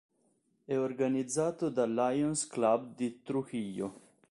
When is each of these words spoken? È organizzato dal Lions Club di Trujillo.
È 0.65 0.75
organizzato 0.75 1.69
dal 1.69 1.93
Lions 1.93 2.47
Club 2.47 2.95
di 2.95 3.21
Trujillo. 3.21 3.99